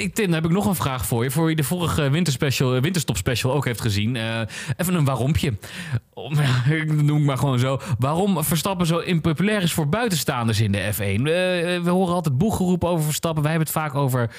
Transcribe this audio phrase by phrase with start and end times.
[0.00, 1.30] ik, Tim, heb ik nog een vraag voor je.
[1.30, 4.14] Voor wie de vorige winterspecial, eh, winterstop special ook heeft gezien.
[4.14, 4.40] Uh,
[4.76, 5.54] even een waarompje.
[6.14, 6.38] Om,
[6.70, 7.80] ik noem maar gewoon zo.
[7.98, 10.98] Waarom Verstappen zo impopulair is voor buitenstaanders in de F1.
[10.98, 11.26] Uh,
[11.82, 13.42] we horen altijd boeggeroep over Verstappen.
[13.42, 14.30] Wij hebben het vaak over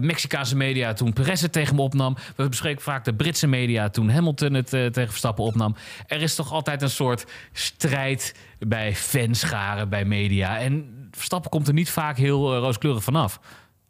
[0.00, 2.16] Mexicaanse media toen Perez het tegen me opnam.
[2.36, 5.76] We bespreken vaak de Britse media toen Hamilton het tegen Verstappen opnam.
[6.06, 10.58] Er is toch altijd een soort strijd bij fanscharen, bij media.
[10.58, 13.40] En Verstappen komt er niet vaak heel rooskleurig vanaf.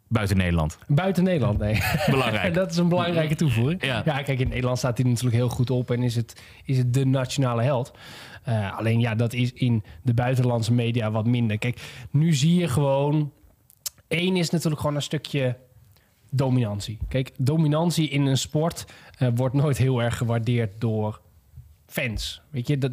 [0.09, 0.77] Buiten Nederland.
[0.87, 1.81] Buiten Nederland, nee.
[2.09, 2.53] Belangrijk.
[2.63, 3.85] dat is een belangrijke toevoeging.
[3.85, 4.01] Ja.
[4.05, 4.21] ja.
[4.21, 7.05] kijk, in Nederland staat hij natuurlijk heel goed op en is het, is het de
[7.05, 7.91] nationale held.
[8.47, 11.57] Uh, alleen ja, dat is in de buitenlandse media wat minder.
[11.57, 13.31] Kijk, nu zie je gewoon.
[14.07, 15.57] Eén is natuurlijk gewoon een stukje
[16.29, 16.97] dominantie.
[17.07, 18.85] Kijk, dominantie in een sport
[19.19, 21.21] uh, wordt nooit heel erg gewaardeerd door
[21.85, 22.41] fans.
[22.49, 22.91] Weet je, dat,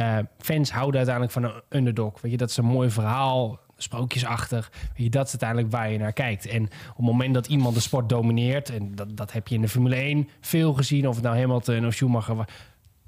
[0.00, 2.20] uh, fans houden uiteindelijk van een underdog.
[2.20, 4.72] Weet je, dat is een mooi verhaal sprookjesachtig.
[4.94, 6.46] Je, dat is uiteindelijk waar je naar kijkt.
[6.46, 9.60] En op het moment dat iemand de sport domineert, en dat, dat heb je in
[9.60, 12.48] de Formule 1 veel gezien, of het nou Hamilton of Schumacher.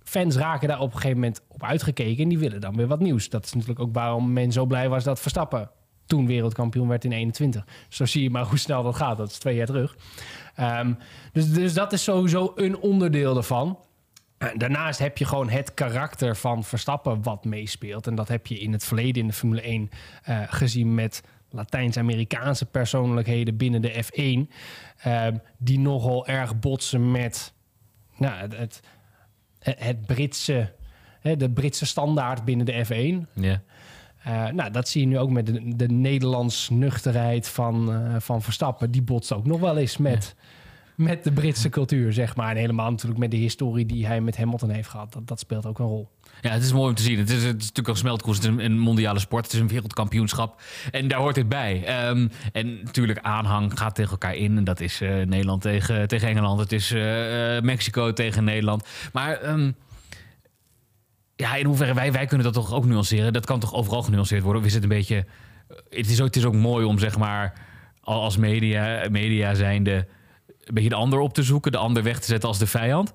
[0.03, 3.01] Fans raken daar op een gegeven moment op uitgekeken en die willen dan weer wat
[3.01, 3.29] nieuws.
[3.29, 5.71] Dat is natuurlijk ook waarom men zo blij was dat Verstappen
[6.07, 7.67] toen wereldkampioen werd in 21.
[7.89, 9.17] Zo zie je maar hoe snel dat gaat.
[9.17, 9.97] Dat is twee jaar terug.
[10.61, 10.99] Um,
[11.33, 13.79] dus, dus dat is sowieso een onderdeel ervan.
[14.39, 18.07] Eh, daarnaast heb je gewoon het karakter van Verstappen wat meespeelt.
[18.07, 19.91] En dat heb je in het verleden in de Formule 1
[20.29, 24.17] uh, eh, gezien met Latijns-Amerikaanse persoonlijkheden binnen de F1.
[24.17, 24.47] Uh,
[25.27, 27.53] ehm, die nogal erg botsen met
[28.17, 28.81] nou, het, het,
[29.61, 30.73] het Britse,
[31.23, 33.33] de Britse standaard binnen de F1.
[33.33, 33.63] Ja.
[34.27, 38.91] Uh, nou, dat zie je nu ook met de, de Nederlands nuchterheid van, van Verstappen.
[38.91, 40.35] Die botst ook nog wel eens met
[40.99, 42.51] met de Britse cultuur, zeg maar.
[42.51, 45.13] En helemaal natuurlijk met de historie die hij met Hamilton heeft gehad.
[45.13, 46.09] Dat, dat speelt ook een rol.
[46.41, 47.19] Ja, het is mooi om te zien.
[47.19, 48.37] Het is, het is natuurlijk een smeltkoers.
[48.37, 49.45] Het is een, mondiale sport.
[49.45, 50.63] Het is een wereldkampioenschap.
[50.91, 52.09] En daar hoort het bij.
[52.09, 54.57] Um, en natuurlijk, aanhang gaat tegen elkaar in.
[54.57, 56.61] En dat is uh, Nederland tegen, tegen Engeland.
[56.61, 58.87] Het is uh, Mexico tegen Nederland.
[59.13, 59.49] Maar...
[59.51, 59.75] Um,
[61.37, 63.33] ja, in hoeverre wij, wij kunnen dat toch ook nuanceren.
[63.33, 64.61] Dat kan toch overal genuanceerd worden?
[64.61, 65.27] Of is het een beetje...
[65.91, 67.53] Het is ook, het is ook mooi om zeg maar
[68.01, 70.07] als media, media zijnde
[70.69, 73.13] een beetje de ander op te zoeken, de ander weg te zetten als de vijand?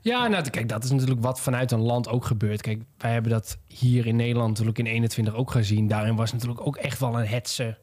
[0.00, 2.60] Ja, nou, kijk, dat is natuurlijk wat vanuit een land ook gebeurt.
[2.60, 5.86] Kijk, wij hebben dat hier in Nederland natuurlijk in 21 ook gezien.
[5.86, 7.78] Daarin was natuurlijk ook echt wel een hetze.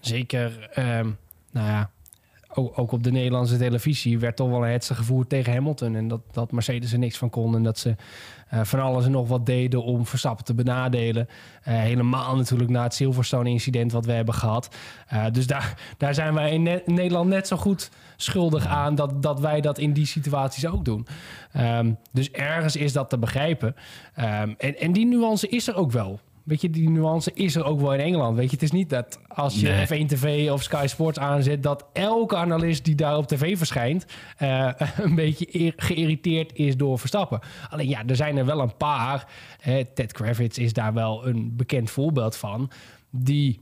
[0.00, 1.18] Zeker, um,
[1.50, 1.90] nou ja,
[2.58, 5.94] ook, op de Nederlandse televisie werd toch wel een hetze gevoerd tegen Hamilton.
[5.94, 7.54] En dat, dat Mercedes er niks van kon.
[7.54, 7.96] En dat ze
[8.54, 11.28] uh, van alles en nog wat deden om Verstappen te benadelen.
[11.28, 14.76] Uh, helemaal natuurlijk na het Silverstone-incident wat we hebben gehad.
[15.12, 19.22] Uh, dus daar, daar zijn wij in, ne Nederland net zo goed schuldig aan dat,
[19.22, 21.06] dat wij dat in die situaties ook doen.
[21.56, 23.76] Um, dus ergens is dat te begrijpen.
[24.18, 26.20] Um, en, en die nuance is er ook wel.
[26.48, 28.36] Weet je, die nuance is er ook wel in Engeland.
[28.36, 31.84] Weet je, het is niet dat als je F1 TV of Sky Sports aanzet, dat
[31.92, 34.06] elke analist die daar op tv verschijnt
[34.42, 37.40] uh, een beetje geïrriteerd is door Verstappen.
[37.70, 39.26] Alleen ja, er zijn er wel een paar.
[39.94, 42.70] Ted Kravitz is daar wel een bekend voorbeeld van.
[43.10, 43.60] Die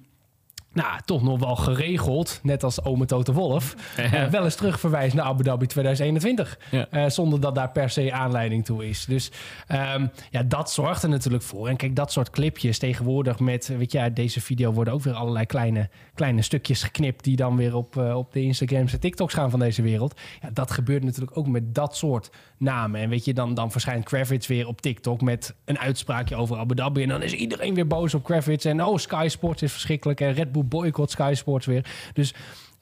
[0.76, 5.24] nou, toch nog wel geregeld, net als ome Toto Wolf, uh, wel eens terugverwijst naar
[5.24, 6.58] Abu Dhabi 2021.
[6.70, 6.86] Ja.
[6.90, 9.04] Uh, zonder dat daar per se aanleiding toe is.
[9.04, 9.30] Dus
[9.68, 11.68] um, ja, dat zorgt er natuurlijk voor.
[11.68, 15.46] En kijk, dat soort clipjes tegenwoordig met, weet je, deze video worden ook weer allerlei
[15.46, 19.50] kleine, kleine stukjes geknipt die dan weer op, uh, op de Instagrams en TikToks gaan
[19.50, 20.20] van deze wereld.
[20.42, 23.00] Ja, dat gebeurt natuurlijk ook met dat soort namen.
[23.00, 26.74] En weet je, dan, dan verschijnt Kravitz weer op TikTok met een uitspraakje over Abu
[26.74, 27.02] Dhabi.
[27.02, 28.66] En dan is iedereen weer boos op Kravitz.
[28.66, 30.20] En oh, Sky Sports is verschrikkelijk.
[30.20, 31.86] En Red Bull boycott Sky Sports weer.
[32.12, 32.34] Dus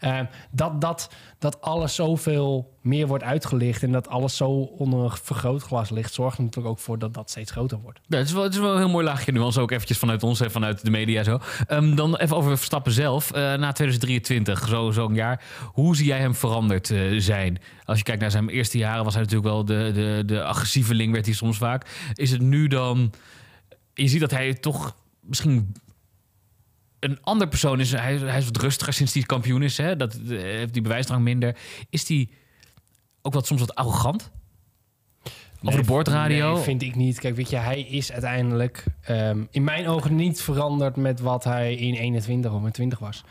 [0.05, 5.11] uh, dat, dat, dat alles zoveel meer wordt uitgelicht en dat alles zo onder een
[5.11, 8.01] vergrootglas ligt, zorgt natuurlijk ook voor dat dat steeds groter wordt.
[8.07, 10.23] Ja, het, is wel, het is wel een heel mooi laagje nuance, ook eventjes vanuit
[10.23, 11.41] ons en vanuit de media zo.
[11.69, 13.31] Um, dan even over Verstappen zelf.
[13.31, 15.45] Uh, na 2023, zo'n zo jaar.
[15.73, 17.59] Hoe zie jij hem veranderd uh, zijn?
[17.85, 21.13] Als je kijkt naar zijn eerste jaren, was hij natuurlijk wel de, de, de agressieveling,
[21.13, 22.11] werd hij soms vaak.
[22.15, 23.13] Is het nu dan...
[23.95, 25.75] Je ziet dat hij toch misschien
[27.05, 27.93] een ander persoon is.
[27.93, 29.77] Hij, hij is wat rustiger sinds hij kampioen is.
[29.77, 29.97] Hè?
[29.97, 31.57] Dat eh, heeft die bewijsdrang minder.
[31.91, 32.31] Is die
[33.23, 34.31] ook wat soms wat arrogant?
[35.63, 36.55] Of de boordradio?
[36.55, 37.19] Nee, vind ik niet.
[37.19, 41.75] Kijk, weet je, hij is uiteindelijk um, in mijn ogen niet veranderd met wat hij
[41.75, 43.25] in 21 of in 20 was.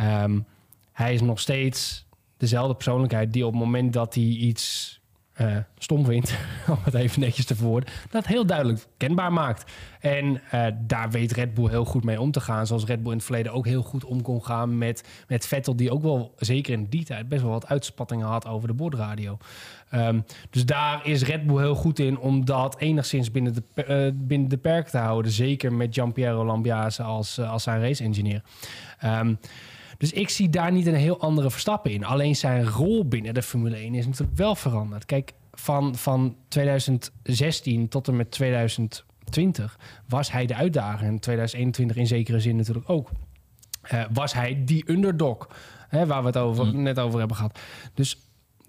[0.00, 0.46] Um,
[0.92, 2.06] hij is nog steeds
[2.36, 4.99] dezelfde persoonlijkheid die op het moment dat hij iets
[5.40, 6.38] uh, stom vindt,
[6.68, 9.72] om het even netjes te verwoorden, dat heel duidelijk kenbaar maakt.
[10.00, 12.66] En uh, daar weet Red Bull heel goed mee om te gaan.
[12.66, 15.76] Zoals Red Bull in het verleden ook heel goed om kon gaan met, met Vettel,
[15.76, 19.38] die ook wel, zeker in die tijd, best wel wat uitspattingen had over de bordradio.
[19.94, 24.10] Um, dus daar is Red Bull heel goed in om dat enigszins binnen de, uh,
[24.14, 25.32] binnen de perk te houden.
[25.32, 28.42] Zeker met Giampiero Lambiase als, als zijn race-engineer.
[29.04, 29.38] Um,
[30.00, 32.04] Dus ik zie daar niet een heel andere Verstappen in.
[32.04, 35.04] Alleen zijn rol binnen de Formule 1 is natuurlijk wel veranderd.
[35.04, 41.06] Kijk, van, van 2016 tot en met 2020 was hij de uitdager.
[41.06, 43.10] En 2021 in zekere zin natuurlijk ook.
[43.92, 45.48] Uh, was hij die underdog,
[45.88, 46.82] hè, waar we het over, Mm.
[46.82, 47.58] net over hebben gehad.
[47.94, 48.16] Dus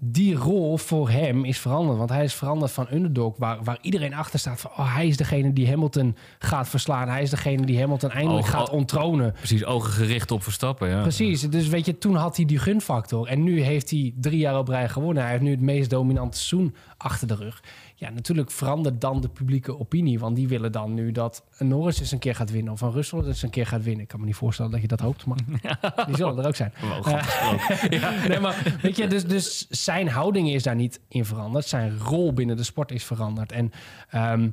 [0.03, 1.97] die rol voor hem is veranderd.
[1.97, 4.71] Want hij is veranderd van underdog, waar, waar iedereen achter staat van...
[4.71, 7.09] Oh, hij is degene die Hamilton gaat verslaan.
[7.09, 9.33] Hij is degene die Hamilton eindelijk gaat onttronen.
[9.33, 10.89] Precies, ogen gericht op Verstappen.
[10.89, 11.01] Ja.
[11.01, 13.27] Precies, dus weet je, toen had hij die gunfactor.
[13.27, 15.23] En nu heeft hij drie jaar op rij gewonnen.
[15.23, 17.63] Hij heeft nu het meest dominante seizoen achter de rug.
[18.01, 20.19] Ja, natuurlijk verandert dan de publieke opinie.
[20.19, 22.73] Want die willen dan nu dat een Norris eens een keer gaat winnen.
[22.73, 24.01] Of een Russell eens een keer gaat winnen.
[24.01, 25.37] Ik kan me niet voorstellen dat je dat hoopt, maar
[26.07, 26.73] die zullen er ook zijn.
[26.81, 27.99] Wow, grappig gesproken.
[28.29, 31.65] Nee, maar weet je, dus, dus zijn houding is daar niet in veranderd.
[31.65, 33.51] Zijn rol binnen de sport is veranderd.
[33.51, 33.71] En
[34.09, 34.49] ehm,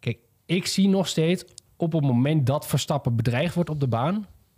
[0.00, 1.44] kijk, ik zie nog steeds
[1.76, 4.16] op het moment dat Verstappen bedreigd wordt op de baan...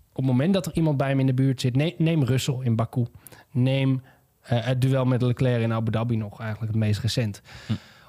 [0.08, 1.76] op het moment dat er iemand bij hem in de buurt zit...
[1.76, 3.06] neem, neem Russell in Baku.
[3.50, 4.02] Neem
[4.40, 7.42] eh, het duel met Leclerc in Abu Dhabi nog eigenlijk het meest recent.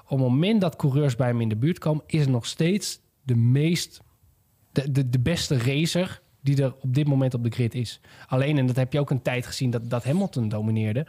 [0.04, 2.04] Op het moment dat coureurs bij hem in de buurt komen...
[2.06, 4.00] is het nog steeds de meest...
[4.72, 8.00] de, de, de beste racer die er op dit moment op de grid is.
[8.26, 11.06] Alleen, en dat heb je ook een tijd gezien dat, dat Hamilton domineerde...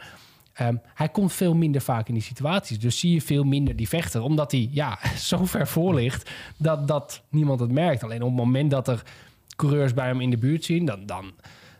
[0.52, 2.78] Ehm, hij komt veel minder vaak in die situaties.
[2.78, 4.22] Dus zie je veel minder die vechter.
[4.22, 8.02] Omdat hij ja, zo ver voor ligt dat, dat niemand het merkt.
[8.02, 9.02] Alleen op het moment dat er
[9.56, 10.84] coureurs bij hem in de buurt zien...
[10.84, 11.32] dan, dan,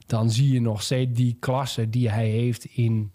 [0.07, 3.13] dan zie je nog steeds die klasse die hij heeft in,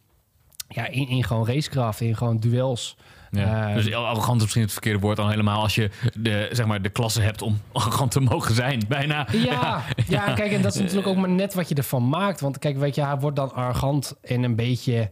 [0.74, 2.96] ja, in, in gewoon racekracht, in gewoon duels.
[3.32, 3.68] Ja.
[3.68, 6.82] Ehm, dus arrogant is misschien het verkeerde woord dan helemaal als je de, zeg maar,
[6.82, 8.82] de klasse hebt om arrogant te mogen zijn.
[8.88, 9.28] Bijna.
[9.32, 12.40] Ja, ja, kijk, en dat is natuurlijk ook maar net wat je ervan maakt.
[12.40, 15.10] Want kijk, weet je, hij wordt dan arrogant en een beetje,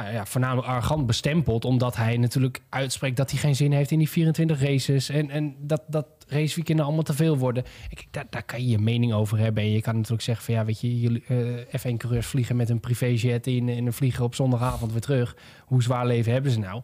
[0.00, 1.64] nou ja, voornamelijk arrogant bestempeld.
[1.64, 5.08] Omdat hij natuurlijk uitspreekt dat hij geen zin heeft in die 24 races.
[5.08, 7.64] En, en dat, dat raceweekenden allemaal te veel worden.
[7.88, 9.62] Kijk, daar, daar kan je je mening over hebben.
[9.62, 12.80] En je kan natuurlijk zeggen van ja, weet je, jullie eh, F1-coureurs vliegen met een
[12.80, 15.36] privéjet in en vliegen op zondagavond weer terug.
[15.64, 16.82] Hoe zwaar leven hebben ze nou?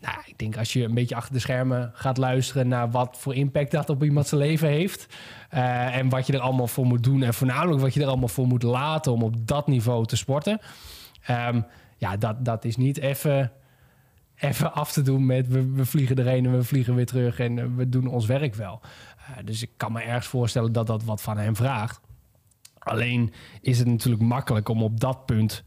[0.00, 3.34] Nou, ik denk als je een beetje achter de schermen gaat luisteren naar wat voor
[3.34, 5.06] impact dat op iemand zijn leven heeft.
[5.50, 7.22] eh, en wat je er allemaal voor moet doen.
[7.22, 10.60] En voornamelijk wat je er allemaal voor moet laten om op dat niveau te sporten.
[11.24, 11.60] Ehm,
[11.96, 13.52] ja, dat, dat is niet even,
[14.36, 17.58] even af te doen met we, we vliegen erheen en we vliegen weer terug en
[17.58, 18.80] eh, we doen ons werk wel.
[19.16, 22.00] Eh, dus ik kan me ergens voorstellen dat dat wat van hem vraagt.
[22.78, 25.64] Alleen is het natuurlijk makkelijk om op dat punt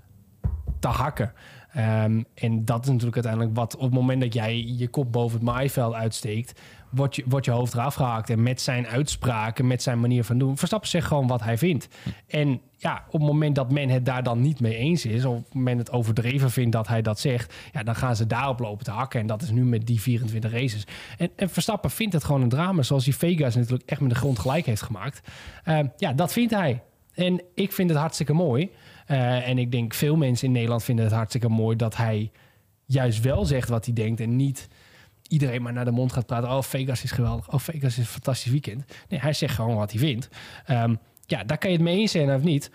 [0.79, 1.33] te hakken.
[1.74, 5.38] Ehm, en dat is natuurlijk uiteindelijk wat op het moment dat jij je kop boven
[5.38, 6.60] het maaiveld uitsteekt,
[6.90, 8.30] wordt je, wordt je hoofd eraf gehaakt.
[8.30, 11.88] En met zijn uitspraken, met zijn manier van doen, Verstappen zegt gewoon wat hij vindt.
[12.28, 15.54] En ja, op het moment dat men het daar dan niet mee eens is, of
[15.54, 18.92] men het overdreven vindt dat hij dat zegt, ja, dan gaan ze daarop lopen te
[18.92, 19.20] hakken.
[19.20, 20.88] En dat is nu met die 24 races.
[21.18, 24.16] En, en Verstappen vindt het gewoon een drama, zoals hij Vegas natuurlijk echt met de
[24.16, 25.22] grond gelijk heeft gemaakt.
[25.63, 26.81] Ehm, ja, dat vindt hij.
[27.13, 28.72] En ik vind het hartstikke mooi.
[29.07, 32.31] Uh, en ik denk veel mensen in Nederland vinden het hartstikke mooi dat hij
[32.86, 34.68] juist wel zegt wat hij denkt en niet
[35.27, 36.50] iedereen maar naar de mond gaat praten.
[36.50, 37.51] Oh, Vegas is geweldig.
[37.51, 38.83] Oh, Vegas is een fantastisch weekend.
[39.09, 40.30] Nee, hij zegt gewoon wat hij vindt.
[40.69, 42.71] Um, ja, daar kan je het mee eens zijn of niet.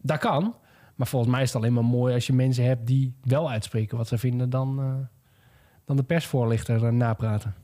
[0.00, 0.54] Dat kan.
[0.94, 3.96] Maar volgens mij is het alleen maar mooi als je mensen hebt die wel uitspreken
[3.96, 4.94] wat ze vinden dan, uh,
[5.84, 7.54] dan de persvoorlichter napraten.